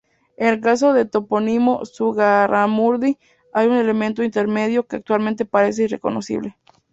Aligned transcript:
En 0.35 0.47
el 0.47 0.61
caso 0.61 0.93
del 0.93 1.11
topónimo 1.11 1.83
Zugarramurdi 1.85 3.19
hay 3.53 3.67
un 3.67 3.75
elemento 3.77 4.23
intermedio 4.23 4.87
que 4.87 4.95
actualmente 4.95 5.45
parece 5.45 5.83
irreconocible. 5.83 6.57